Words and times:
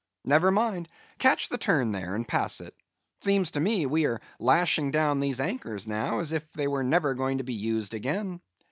Never 0.25 0.49
mind; 0.49 0.89
catch 1.19 1.49
the 1.49 1.59
turn 1.59 1.91
there, 1.91 2.15
and 2.15 2.27
pass 2.27 2.59
it. 2.59 2.73
Seems 3.21 3.51
to 3.51 3.59
me 3.59 3.85
we 3.85 4.07
are 4.07 4.19
lashing 4.39 4.89
down 4.89 5.19
these 5.19 5.39
anchors 5.39 5.87
now 5.87 6.17
as 6.17 6.31
if 6.33 6.51
they 6.53 6.67
were 6.67 6.83
never 6.83 7.13
going 7.13 7.37
to 7.37 7.43
be 7.43 7.53
used 7.53 7.93
again. 7.93 8.41